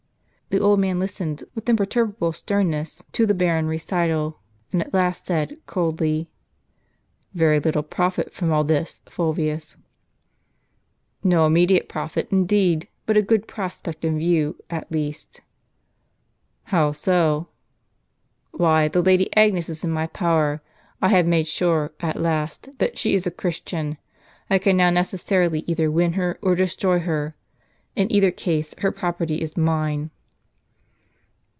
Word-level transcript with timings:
The 0.49 0.59
old 0.59 0.81
man 0.81 0.99
listened 0.99 1.45
with 1.55 1.69
imperturbable 1.69 2.33
sternness 2.33 3.01
to 3.13 3.25
the 3.25 3.33
barren 3.33 3.67
recital, 3.67 4.39
and 4.73 4.81
at 4.81 4.93
last 4.93 5.25
said, 5.25 5.55
coldly:" 5.65 6.29
Very 7.33 7.61
little 7.61 7.83
profit 7.83 8.33
from 8.33 8.51
all 8.51 8.65
this, 8.65 9.01
Fulvius."" 9.05 9.77
No 11.33 11.45
immediate 11.45 11.87
profit, 11.87 12.27
indeed; 12.31 12.89
but 13.05 13.15
a 13.15 13.21
good 13.21 13.47
prospect 13.47 14.03
in 14.03 14.19
view, 14.19 14.57
at 14.69 14.91
least." 14.91 15.39
"How 16.63 16.91
so?" 16.91 17.47
"Why, 18.51 18.89
the 18.89 19.01
Lady 19.01 19.33
Agnes 19.37 19.69
is 19.69 19.85
in 19.85 19.91
my 19.91 20.07
power. 20.07 20.61
I 21.01 21.07
have 21.07 21.25
made 21.25 21.45
^ 21.45 21.49
sure, 21.49 21.93
at 22.01 22.21
last, 22.21 22.77
that 22.79 22.97
she 22.97 23.13
is 23.15 23.25
a 23.25 23.31
Christian. 23.31 23.97
I 24.49 24.57
can 24.59 24.75
now 24.75 24.89
necessarily 24.89 25.59
either 25.65 25.89
win 25.89 26.11
her 26.19 26.37
or 26.41 26.55
destroy 26.55 26.99
her. 26.99 27.37
In 27.95 28.11
either 28.11 28.31
case 28.31 28.75
her 28.79 28.91
property 28.91 29.35
is 29.41 29.55
mine." 29.55 30.11